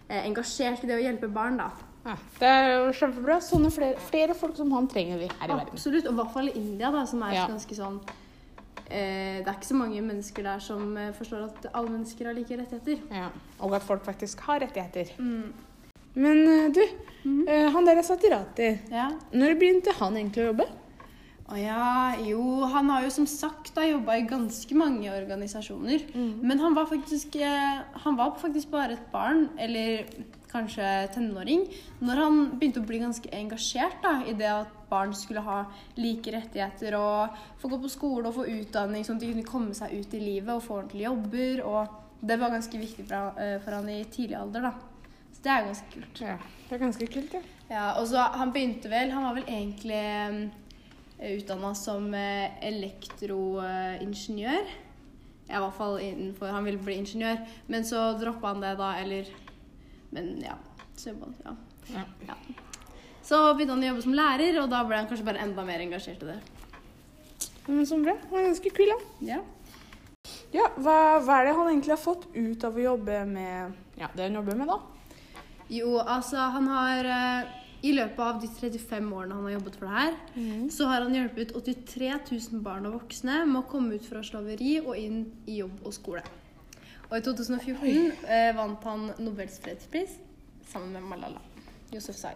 eh, 0.10 0.22
engasjert 0.25 0.84
i 0.84 0.88
det 0.88 1.00
å 1.00 1.03
hjelpe 1.03 1.27
barn. 1.32 1.58
da. 1.58 1.70
Ja, 2.05 2.15
det 2.39 2.48
er 2.48 2.67
jo 2.77 2.91
kjempebra. 2.94 3.41
Sånne 3.41 3.72
flere, 3.74 3.98
flere 4.12 4.36
folk 4.38 4.55
som 4.55 4.72
han 4.72 4.88
trenger 4.88 5.17
vi 5.17 5.27
her 5.32 5.48
i 5.50 5.51
verden. 5.51 5.74
Absolutt, 5.74 6.05
og 6.08 6.13
i 6.13 6.20
hvert 6.22 6.34
fall 6.36 6.48
i 6.51 6.60
India, 6.60 6.91
da, 6.91 7.05
som 7.05 7.24
er 7.24 7.34
Ja. 7.34 7.48
ganske 7.48 7.75
sånn 7.75 8.00
Det 8.86 9.48
er 9.48 9.54
ikke 9.56 9.72
så 9.72 9.77
mange 9.77 10.01
mennesker 10.06 10.46
der 10.46 10.60
som 10.62 10.98
eh, 10.98 11.13
forstår 11.18 11.48
at 11.48 11.70
alle 11.74 11.94
mennesker 11.94 12.30
har 12.30 12.38
like 12.38 12.58
rettigheter. 12.60 13.01
Ja. 13.12 13.30
Og 13.60 13.75
at 13.75 13.84
folk 13.84 14.06
faktisk 14.06 14.46
har 14.46 14.62
rettigheter. 14.62 15.15
Mm. 15.18 15.54
Men 16.15 16.48
eh, 16.48 16.72
du, 16.72 16.82
eh, 17.50 17.68
han 17.72 17.88
der 17.88 18.00
er 18.00 18.08
Satirati. 18.08 18.72
Ja. 18.92 19.10
Når 19.36 19.60
begynte 19.60 19.96
han 20.00 20.15
egentlig 20.15 20.46
å 20.46 20.51
jobbe? 20.54 20.68
Å 21.46 21.58
ja, 21.60 22.15
jo, 22.25 22.42
han 22.72 22.88
har 22.89 23.04
jo 23.06 23.12
som 23.13 23.27
sagt 23.30 23.75
jobba 23.77 24.15
i 24.18 24.24
ganske 24.25 24.77
mange 24.77 25.12
organisasjoner. 25.13 26.08
Men 26.15 26.62
han 26.63 26.74
var 26.74 26.88
faktisk 26.89 27.36
eh, 27.38 27.84
Han 28.01 28.18
var 28.18 28.34
faktisk 28.42 28.72
bare 28.72 28.96
et 28.96 29.12
barn, 29.12 29.50
eller 29.62 30.08
kanskje 30.50 30.88
tenåring, 31.12 31.65
når 32.00 32.22
han 32.22 32.42
begynte 32.56 32.80
å 32.80 32.88
bli 32.88 33.01
ganske 33.01 33.30
engasjert 33.36 34.00
da, 34.06 34.22
i 34.24 34.34
det 34.39 34.48
at 34.48 34.72
barn 34.95 35.13
skulle 35.15 35.43
ha 35.45 35.59
like 35.99 36.33
rettigheter 36.39 36.97
og 36.97 37.37
få 37.61 37.69
gå 37.75 37.81
på 37.85 37.91
skole 37.99 38.31
og 38.31 38.39
få 38.39 38.47
utdanning, 38.55 39.05
sånn 39.05 39.19
at 39.19 39.27
de 39.27 39.33
kunne 39.35 39.51
komme 39.51 39.75
seg 39.77 39.93
ut 39.99 40.17
i 40.17 40.23
livet 40.23 40.55
og 40.55 40.63
få 40.65 40.79
ordentlige 40.81 41.11
jobber. 41.11 41.61
Og 41.67 42.01
det 42.25 42.39
var 42.41 42.49
ganske 42.55 42.79
viktig 42.81 43.05
for, 43.05 43.15
han- 43.15 43.37
eh, 43.43 43.57
for 43.61 43.75
han 43.77 43.89
i 43.91 43.99
tidlig 44.09 44.37
alder, 44.39 44.61
da. 44.71 44.73
Så 45.35 45.43
det 45.43 45.51
er 45.51 45.65
ganske 45.67 45.91
kult. 45.93 46.21
Ja, 46.23 46.37
det 46.69 46.75
er 46.79 46.85
ganske 46.87 47.07
kult, 47.13 47.33
ja. 47.35 47.41
Ja, 47.69 47.85
og 47.99 48.05
så 48.07 48.21
Han 48.37 48.51
begynte 48.53 48.89
vel 48.91 49.09
Han 49.09 49.23
var 49.25 49.33
vel 49.39 49.47
egentlig 49.49 50.51
eh, 51.19 51.31
utdanna 51.35 51.73
som 51.75 52.13
eh, 52.13 52.51
elektroingeniør. 52.61 54.67
Ja, 55.47 55.57
I 55.57 55.61
hvert 55.63 55.75
fall 55.77 55.99
innenfor 56.01 56.49
Han 56.53 56.65
ville 56.65 56.77
bli 56.81 56.95
ingeniør, 57.01 57.41
men 57.67 57.83
så 57.85 58.13
droppa 58.21 58.53
han 58.53 58.61
det 58.63 58.75
da, 58.79 58.93
eller 59.01 59.25
Men 60.13 60.37
ja. 60.41 60.55
Så, 60.95 61.11
ja. 61.43 61.55
ja. 61.91 62.03
Ja. 62.27 62.35
Så 63.25 63.41
begynte 63.55 63.74
han 63.74 63.84
å 63.84 63.89
jobbe 63.89 64.05
som 64.05 64.15
lærer, 64.17 64.60
og 64.62 64.70
da 64.70 64.84
ble 64.86 65.00
han 65.01 65.10
kanskje 65.10 65.25
bare 65.25 65.41
enda 65.41 65.65
mer 65.65 65.82
engasjert 65.82 66.24
i 66.24 66.29
det. 66.29 66.39
Men 67.65 67.86
så 67.89 67.98
bra. 67.98 68.13
Han 68.29 68.39
er 68.39 68.50
ganske 68.51 68.72
kul, 68.77 68.91
da. 68.91 68.98
Ja. 69.34 69.41
Ja, 70.53 70.70
hva, 70.77 71.20
hva 71.25 71.39
er 71.39 71.50
det 71.50 71.55
han 71.58 71.70
egentlig 71.70 71.94
har 71.96 72.01
fått 72.01 72.27
ut 72.36 72.63
av 72.65 72.77
å 72.77 72.84
jobbe 72.84 73.20
med 73.29 74.00
ja, 74.00 74.10
det 74.15 74.27
han 74.27 74.38
jobber 74.39 74.60
med, 74.60 74.70
da? 74.72 74.79
Jo, 75.74 75.96
altså, 76.00 76.38
han 76.53 76.70
har 76.70 77.10
eh, 77.10 77.55
I 77.89 77.94
løpet 77.98 78.22
av 78.22 78.39
de 78.41 78.50
35 78.50 79.10
årene 79.17 79.38
han 79.38 79.48
har 79.50 79.55
jobbet 79.55 79.77
for 79.79 79.89
det 79.89 79.96
her, 79.96 80.70
så 80.74 80.88
har 80.89 81.05
han 81.05 81.17
hjulpet 81.17 81.53
83 81.58 82.12
000 82.32 82.62
barn 82.65 82.88
og 82.89 83.00
voksne 83.00 83.41
med 83.50 83.62
å 83.62 83.65
komme 83.70 83.98
ut 83.98 84.05
fra 84.08 84.24
slaveri 84.25 84.77
og 84.84 84.96
inn 84.98 85.25
i 85.50 85.60
jobb 85.60 85.82
og 85.84 85.98
skole. 85.98 86.24
Og 87.10 87.17
i 87.20 87.25
2014 87.25 88.29
eh, 88.29 88.51
vant 88.58 88.88
han 88.89 89.10
Nobels 89.22 89.60
fredspris 89.62 90.15
sammen 90.72 90.96
med 90.96 91.10
Malala 91.12 91.44
Yousafzai. 91.94 92.34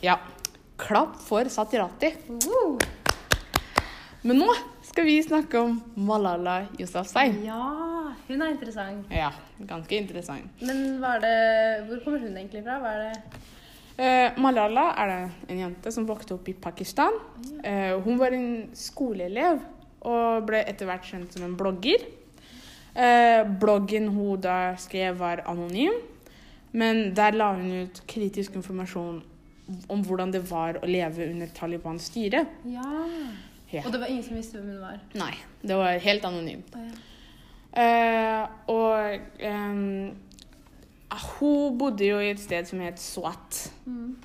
Ja. 0.00 0.18
Klapp 0.80 1.16
for 1.20 1.44
Satirati. 1.52 2.14
Men 4.22 4.38
nå 4.40 4.48
skal 4.84 5.04
vi 5.04 5.18
snakke 5.22 5.60
om 5.60 5.78
Malala 5.94 6.62
Yousafzai. 6.78 7.28
Ja, 7.44 7.60
hun 8.28 8.42
er 8.42 8.52
interessant. 8.54 9.12
Ja, 9.12 9.30
ganske 9.68 9.96
interessant. 9.96 10.60
Men 10.64 11.00
det, 11.00 11.34
hvor 11.88 12.04
kommer 12.04 12.24
hun 12.24 12.36
egentlig 12.36 12.64
fra? 12.64 12.80
Hva 12.80 12.96
er 12.96 13.08
det 13.08 13.48
Eh, 14.00 14.32
Malala 14.40 14.94
er 14.96 15.10
det 15.10 15.52
en 15.52 15.58
jente 15.60 15.90
som 15.92 16.06
vokste 16.08 16.32
opp 16.32 16.46
i 16.48 16.54
Pakistan. 16.56 17.18
Eh, 17.60 17.92
hun 18.00 18.16
var 18.16 18.32
en 18.32 18.70
skoleelev 18.72 19.58
og 20.08 20.46
ble 20.48 20.62
etter 20.64 20.88
hvert 20.88 21.04
kjent 21.04 21.34
som 21.36 21.44
en 21.44 21.56
blogger. 21.58 22.06
Eh, 22.94 23.42
bloggen 23.60 24.08
hun 24.14 24.40
da 24.40 24.72
skrev, 24.80 25.18
var 25.20 25.42
anonym, 25.50 25.98
men 26.72 27.10
der 27.14 27.36
la 27.36 27.50
hun 27.58 27.84
ut 27.84 28.00
kritisk 28.08 28.56
informasjon 28.56 29.20
om 29.90 30.02
hvordan 30.06 30.32
det 30.34 30.42
var 30.50 30.80
å 30.80 30.88
leve 30.88 31.28
under 31.30 31.50
Talibans 31.54 32.08
styre. 32.10 32.44
Ja. 32.68 32.88
Ja. 33.70 33.84
Og 33.84 33.92
det 33.94 34.00
var 34.02 34.10
ingen 34.10 34.24
som 34.26 34.38
visste 34.38 34.58
hvem 34.58 34.72
hun 34.74 34.82
var. 34.82 34.98
Nei, 35.14 35.34
det 35.62 35.76
var 35.78 36.00
helt 36.02 36.26
anonymt. 36.26 36.74
Oh, 36.74 36.86
ja. 36.88 37.06
Uh, 37.70 38.48
og 38.66 39.20
um, 39.46 40.08
hun 41.36 41.76
bodde 41.78 42.08
jo 42.08 42.18
i 42.18 42.32
et 42.32 42.42
sted 42.42 42.66
som 42.66 42.82
het 42.82 42.98
Swat. 42.98 43.60
Mm. 43.86 44.16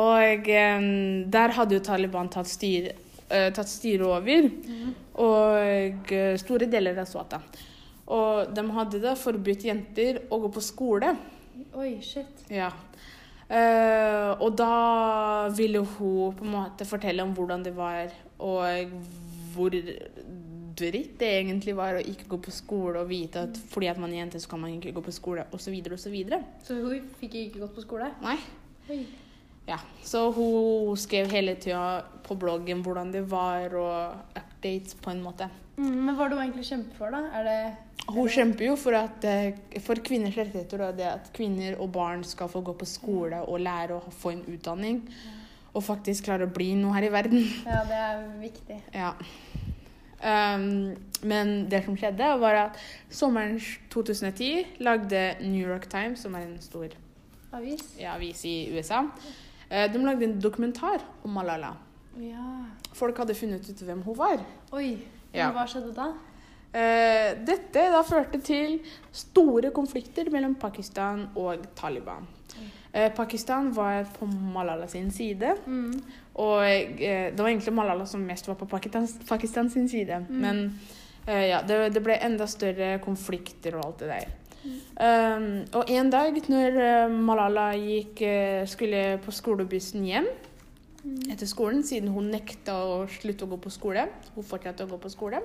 Og 0.00 0.48
um, 0.56 0.88
der 1.32 1.52
hadde 1.58 1.76
jo 1.76 1.84
Taliban 1.84 2.32
tatt 2.32 2.48
styre, 2.48 2.96
tatt 3.28 3.68
styre 3.68 4.08
over. 4.08 4.48
Og 5.20 6.12
eh, 6.12 6.36
store 6.40 6.68
deler 6.70 6.98
av 7.00 7.08
Swat. 7.08 7.36
da. 7.36 7.40
Og 8.12 8.52
de 8.54 8.64
hadde 8.76 9.00
da 9.02 9.14
forbudt 9.18 9.64
jenter 9.66 10.20
å 10.30 10.38
gå 10.44 10.50
på 10.54 10.62
skole. 10.62 11.14
Oi, 11.74 11.96
shit. 12.04 12.44
Ja. 12.52 12.70
Eh, 13.46 14.30
og 14.42 14.56
da 14.58 15.48
ville 15.54 15.84
hun 15.84 16.34
på 16.34 16.46
en 16.46 16.54
måte 16.56 16.86
fortelle 16.88 17.22
om 17.22 17.34
hvordan 17.36 17.62
det 17.66 17.76
var, 17.76 18.10
og 18.42 18.90
hvor 19.54 19.76
dritt 20.76 21.14
det 21.20 21.28
egentlig 21.38 21.76
var 21.76 21.96
å 21.96 22.02
ikke 22.02 22.26
gå 22.34 22.40
på 22.46 22.52
skole 22.52 23.00
og 23.00 23.08
vite 23.08 23.46
at 23.46 23.60
fordi 23.70 23.88
at 23.88 24.00
man 24.02 24.12
er 24.12 24.24
jente, 24.24 24.40
så 24.42 24.50
kan 24.50 24.60
man 24.64 24.74
ikke 24.74 24.94
gå 24.96 25.04
på 25.06 25.14
skole, 25.14 25.46
osv., 25.56 25.76
osv. 25.96 26.16
Så 26.66 26.80
hun 26.82 27.06
fikk 27.20 27.38
ikke 27.46 27.62
gått 27.62 27.78
på 27.78 27.86
skole? 27.86 28.10
Nei. 28.24 28.36
Oi. 28.90 29.00
Ja. 29.66 29.78
Så 30.06 30.28
hun 30.34 30.98
skrev 31.00 31.30
hele 31.32 31.56
tida 31.58 32.04
på 32.26 32.36
bloggen 32.38 32.84
hvordan 32.86 33.10
det 33.14 33.24
var, 33.30 33.72
og 33.74 34.42
updates 34.66 34.94
på 34.94 35.10
en 35.10 35.22
måte. 35.22 35.48
Mm, 35.76 36.04
men 36.06 36.14
hva 36.16 36.26
er 36.26 36.30
det 36.30 36.38
hun 36.38 36.44
egentlig 36.46 36.66
kjemper 36.70 36.98
for, 36.98 37.14
da? 37.14 37.22
Er 37.36 37.44
det 37.44 37.58
Hun 38.06 38.28
kjemper 38.28 38.66
jo 38.68 38.76
for, 38.76 38.94
at, 38.94 39.24
eh, 39.24 39.80
for 39.82 39.96
kvinners 39.96 40.36
rettigheter 40.36 40.84
og 40.86 40.96
det 40.96 41.06
at 41.06 41.32
kvinner 41.34 41.76
og 41.80 41.90
barn 41.92 42.22
skal 42.24 42.48
få 42.48 42.60
gå 42.62 42.72
på 42.78 42.86
skole 42.86 43.40
og 43.42 43.60
lære 43.60 43.96
å 43.96 44.12
få 44.12 44.30
en 44.30 44.44
utdanning. 44.46 45.00
Og 45.74 45.82
faktisk 45.82 46.24
klare 46.24 46.46
å 46.46 46.52
bli 46.52 46.74
noe 46.74 46.94
her 46.94 47.08
i 47.08 47.10
verden. 47.12 47.42
Ja, 47.66 47.82
det 47.84 48.02
er 48.02 48.28
viktig. 48.40 48.82
Ja. 48.94 49.14
Um, 50.16 50.96
men 51.22 51.68
det 51.68 51.82
som 51.84 51.96
skjedde, 51.96 52.30
var 52.40 52.54
at 52.54 52.78
sommeren 53.10 53.60
2010 53.92 54.78
lagde 54.80 55.36
New 55.42 55.60
York 55.60 55.90
Times, 55.90 56.22
som 56.24 56.34
er 56.34 56.46
en 56.46 56.56
stor 56.60 56.88
Avis? 57.52 57.84
ja, 58.00 58.14
avis 58.14 58.44
i 58.44 58.70
USA, 58.72 59.02
eh, 59.68 59.92
de 59.92 59.98
lagde 59.98 60.24
en 60.24 60.40
dokumentar 60.40 61.04
om 61.22 61.36
Malala. 61.36 61.76
Ja. 62.20 62.64
Folk 62.96 63.18
hadde 63.20 63.34
funnet 63.36 63.66
ut 63.68 63.82
hvem 63.84 64.02
hun 64.06 64.16
var. 64.16 64.40
Oi. 64.72 64.96
Ja. 65.34 65.50
Hva 65.52 65.66
skjedde 65.68 65.92
da? 65.96 66.06
Eh, 66.76 67.34
dette 67.46 67.82
da 67.92 68.02
førte 68.04 68.40
til 68.44 68.78
store 69.12 69.70
konflikter 69.76 70.28
mellom 70.32 70.54
Pakistan 70.60 71.26
og 71.36 71.64
Taliban. 71.76 72.26
Eh, 72.92 73.10
Pakistan 73.12 73.70
var 73.76 74.06
på 74.18 74.26
Malala 74.26 74.86
sin 74.88 75.10
side, 75.10 75.54
Mm. 75.66 76.00
og 76.34 76.62
eh, 76.64 77.30
det 77.32 77.38
var 77.38 77.48
egentlig 77.50 77.72
Malala 77.74 78.06
som 78.06 78.20
mest 78.24 78.48
var 78.48 78.54
på 78.56 78.66
Pakistan, 78.68 79.06
Pakistan 79.28 79.70
sin 79.70 79.88
side. 79.88 80.24
Men 80.30 80.78
eh, 81.26 81.48
ja, 81.50 81.62
det, 81.62 81.92
det 81.94 82.02
ble 82.02 82.16
enda 82.22 82.46
større 82.46 82.98
konflikter 83.04 83.76
og 83.76 83.84
alt 83.86 83.98
det 83.98 84.08
der. 84.08 84.28
Um, 84.98 85.64
og 85.78 85.90
en 85.90 86.08
dag 86.10 86.34
når 86.48 86.78
eh, 86.82 87.08
Malala 87.12 87.68
gikk, 87.78 88.22
eh, 88.26 88.64
skulle 88.66 89.18
på 89.22 89.30
skolebussen 89.32 90.04
hjem, 90.08 90.26
etter 91.30 91.48
skolen, 91.48 91.82
siden 91.86 92.12
hun 92.14 92.30
nekta 92.32 92.76
å 92.84 92.96
slutte 93.10 93.46
å 93.46 93.50
gå 93.54 93.58
på 93.66 93.72
skole. 93.74 94.06
Hun 94.34 94.46
fortsatte 94.46 94.86
å 94.86 94.90
gå 94.90 94.98
på 95.02 95.12
skole. 95.12 95.42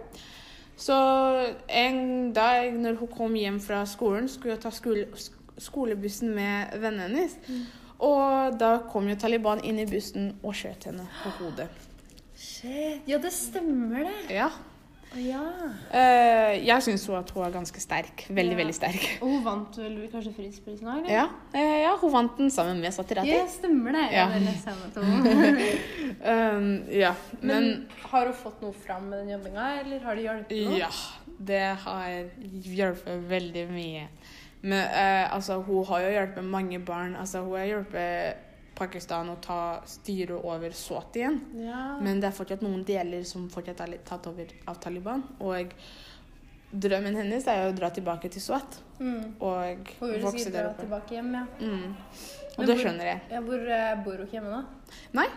Så 0.79 0.95
en 1.67 2.31
dag 2.33 2.73
når 2.73 2.97
hun 3.01 3.11
kom 3.11 3.35
hjem 3.37 3.59
fra 3.61 3.83
skolen, 3.89 4.29
skulle 4.31 4.57
hun 4.57 4.63
ta 4.63 4.71
skole, 4.73 5.05
skolebussen 5.61 6.33
med 6.35 6.73
vennene 6.81 7.09
hennes. 7.09 7.37
Og 8.01 8.57
da 8.57 8.77
kom 8.89 9.09
jo 9.11 9.17
Taliban 9.19 9.61
inn 9.67 9.81
i 9.81 9.85
bussen 9.89 10.31
og 10.41 10.55
skjøt 10.57 10.89
henne 10.89 11.05
på 11.21 11.35
hodet. 11.41 11.69
Shit. 12.41 13.05
Ja, 13.05 13.19
det 13.21 13.29
stemmer, 13.35 14.07
det. 14.07 14.33
Ja. 14.33 14.49
Ja. 15.19 15.41
Uh, 15.91 16.53
jeg 16.65 16.83
syns 16.85 17.03
hun 17.09 17.17
at 17.19 17.31
hun 17.35 17.43
er 17.43 17.51
ganske 17.51 17.81
sterk. 17.83 18.25
Veldig, 18.29 18.53
Ja. 18.55 18.57
veldig 18.61 18.75
sterk. 18.75 19.07
Og 19.21 19.27
hun 19.33 19.41
vant 19.43 19.77
vel 19.77 19.97
kanskje 20.11 20.31
fredsprisen 20.37 20.87
òg. 20.87 21.09
Ja, 21.11 21.25
Uh, 21.51 21.59
ja, 21.81 21.95
hun 21.99 22.11
vant 22.13 22.37
den 22.37 22.49
sammen 22.49 22.79
med 22.79 22.93
Satirati. 22.95 23.27
Ja, 23.27 23.43
stemmer 23.51 23.91
det. 23.91 24.05
Ja. 24.15 24.29
Um, 26.21 26.83
ja, 26.91 27.13
Men, 27.41 27.47
men 27.63 27.87
har 28.11 28.25
hun 28.27 28.33
fått 28.37 28.61
noe 28.61 28.73
fram 28.73 29.07
med 29.09 29.23
den 29.23 29.29
jobbinga, 29.33 29.63
eller 29.81 29.99
har 30.05 30.15
det 30.15 30.23
hjulpet 30.27 30.67
noe? 30.67 30.77
Ja, 30.77 30.89
det 31.47 31.61
har 31.81 32.09
hjulpet 32.61 33.23
veldig 33.31 33.63
mye. 33.71 34.03
Men 34.61 34.83
uh, 34.85 35.33
altså, 35.33 35.57
hun 35.65 35.85
har 35.89 36.03
jo 36.05 36.11
hjulpet 36.13 36.43
mange 36.45 36.79
barn. 36.85 37.15
Altså, 37.17 37.41
hun 37.41 37.57
har 37.57 37.65
hjulpet 37.71 38.35
Pakistan 38.75 39.29
å 39.29 39.35
ta 39.43 39.81
styret 39.89 40.45
over 40.47 40.71
Swat 40.75 41.17
igjen. 41.19 41.41
Ja. 41.59 41.81
Men 42.01 42.21
det 42.21 42.29
er 42.29 42.37
fortsatt 42.37 42.63
noen 42.65 42.85
deler 42.87 43.25
som 43.27 43.49
fortsatt 43.51 43.83
er 43.85 43.97
tatt 44.07 44.29
over 44.31 44.53
av 44.71 44.79
Taliban. 44.81 45.25
Og 45.43 45.75
drømmen 46.71 47.17
hennes 47.19 47.47
er 47.51 47.65
jo 47.65 47.71
å 47.73 47.77
dra 47.77 47.91
tilbake 47.93 48.31
til 48.31 48.43
Swat 48.43 48.79
mm. 48.99 49.37
og 49.43 49.91
vokse 50.23 50.51
der 50.53 50.69
oppe. 50.69 50.85
tilbake 50.85 51.17
hjem, 51.17 51.33
ja. 51.35 51.45
Mm. 51.59 51.95
Og 52.51 52.59
Men 52.59 52.69
det 52.69 52.77
skjønner 52.81 53.09
jeg. 53.09 53.23
ja 53.31 53.41
hvor 53.45 53.65
uh, 53.67 54.03
bor 54.05 54.19
hun 54.19 54.27
ikke 54.27 54.37
hjemme 54.37 54.53
nå? 54.53 54.61
Nei, 55.19 55.27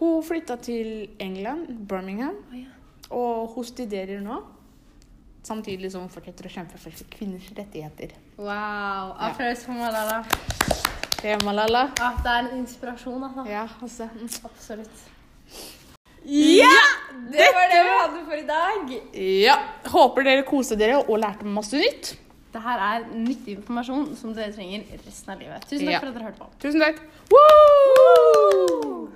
hun 0.00 0.18
flytta 0.26 0.58
til 0.62 0.92
England, 1.22 1.72
Birmingham, 1.90 2.38
oh, 2.50 2.58
ja. 2.58 2.76
og 3.10 3.56
hun 3.56 3.66
studerer 3.66 4.22
nå. 4.22 4.42
Samtidig 5.46 5.92
som 5.94 6.02
hun 6.02 6.10
fortsetter 6.10 6.48
å 6.48 6.50
kjempe 6.50 6.78
for 6.82 7.06
kvinners 7.12 7.46
rettigheter. 7.54 8.16
Wow. 8.34 9.14
Applaus 9.28 9.62
for 9.62 9.78
da 9.78 10.02
Det 10.10 10.95
er 11.24 11.42
Malala. 11.44 11.86
Ja, 11.98 12.10
det 12.22 12.32
er 12.32 12.38
en 12.50 12.58
inspirasjon, 12.60 13.22
altså. 13.24 13.44
Ja, 13.50 13.66
altså. 13.82 14.08
Absolutt. 14.44 15.04
Ja! 16.26 16.76
Det 17.30 17.48
var 17.54 17.66
det 17.70 17.80
vi 17.86 17.92
hadde 18.00 18.22
for 18.26 18.34
i 18.34 18.46
dag. 18.46 18.94
Ja. 19.44 19.56
Håper 19.92 20.26
dere 20.26 20.42
koste 20.48 20.76
dere 20.78 20.98
og 21.04 21.18
lærte 21.22 21.46
masse 21.46 21.78
nytt. 21.78 22.16
Det 22.52 22.62
her 22.64 22.80
er 22.80 23.04
nyttig 23.12 23.56
informasjon 23.58 24.16
som 24.16 24.32
dere 24.34 24.52
trenger 24.54 24.84
resten 25.06 25.32
av 25.34 25.38
livet. 25.42 25.66
Tusen 25.68 25.86
takk 25.86 25.92
Ja. 25.92 26.00
for 26.00 26.08
at 26.08 26.14
dere 26.14 26.24
hørte 26.24 26.40
på. 26.40 26.48
Tusen 26.62 26.80
takk. 26.80 27.00
Woo! 27.30 29.08